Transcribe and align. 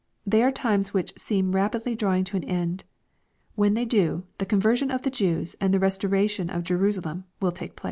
They 0.25 0.41
are 0.41 0.51
times 0.51 0.95
which 0.95 1.13
seem 1.15 1.51
rapidly 1.51 1.93
drawing 1.93 2.23
to 2.23 2.35
an 2.35 2.43
end. 2.45 2.85
When 3.53 3.75
they 3.75 3.85
do 3.85 4.01
end, 4.11 4.23
the 4.39 4.47
conversion 4.47 4.89
of 4.89 5.03
the 5.03 5.11
Jews 5.11 5.55
and 5.61 5.71
the 5.71 5.79
restoration 5.79 6.49
of 6.49 6.63
Jerusalem 6.63 7.25
will 7.39 7.51
take 7.51 7.75
place. 7.75 7.79